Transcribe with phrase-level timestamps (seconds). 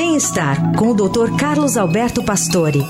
[0.00, 1.36] Bem-estar com o Dr.
[1.36, 2.86] Carlos Alberto Pastore.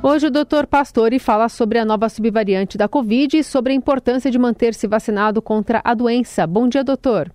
[0.00, 0.68] Hoje o Dr.
[0.70, 5.42] Pastore fala sobre a nova subvariante da Covid e sobre a importância de manter-se vacinado
[5.42, 6.46] contra a doença.
[6.46, 7.28] Bom dia, doutor.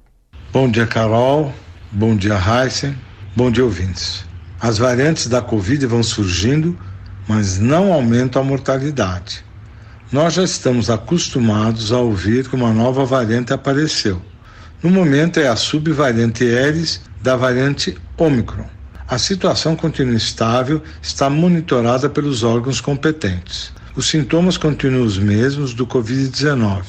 [0.54, 1.52] Bom dia, Carol.
[1.92, 2.96] Bom dia, Heisen.
[3.36, 4.26] Bom dia, ouvintes.
[4.58, 6.80] As variantes da Covid vão surgindo,
[7.28, 9.44] mas não aumentam a mortalidade.
[10.14, 14.22] Nós já estamos acostumados a ouvir que uma nova variante apareceu.
[14.84, 18.70] No momento é a subvariante Eris da variante Omicron.
[19.08, 23.74] A situação continua estável, está monitorada pelos órgãos competentes.
[23.96, 26.84] Os sintomas continuam os mesmos do Covid-19: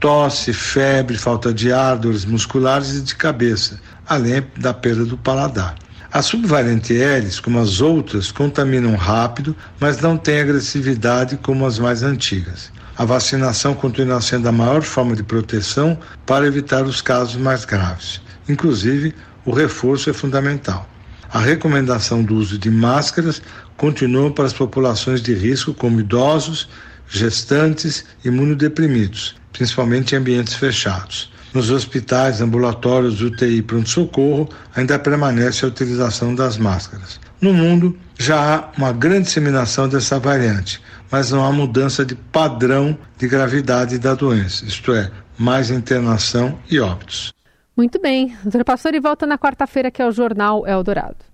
[0.00, 3.78] tosse, febre, falta de ar, dores musculares e de cabeça,
[4.08, 5.74] além da perda do paladar.
[6.14, 12.02] A subvariante Eris, como as outras, contaminam rápido, mas não tem agressividade como as mais
[12.02, 12.70] antigas.
[12.98, 18.20] A vacinação continua sendo a maior forma de proteção para evitar os casos mais graves.
[18.46, 19.14] Inclusive,
[19.46, 20.86] o reforço é fundamental.
[21.32, 23.40] A recomendação do uso de máscaras
[23.78, 26.68] continua para as populações de risco, como idosos,
[27.08, 31.31] gestantes imunodeprimidos, principalmente em ambientes fechados.
[31.54, 37.20] Nos hospitais, ambulatórios, UTI e pronto-socorro, ainda permanece a utilização das máscaras.
[37.40, 42.96] No mundo, já há uma grande disseminação dessa variante, mas não há mudança de padrão
[43.18, 47.32] de gravidade da doença, isto é, mais internação e óbitos.
[47.76, 48.36] Muito bem.
[48.42, 51.31] Doutor Pastor, e volta na quarta-feira, que é o Jornal Eldorado.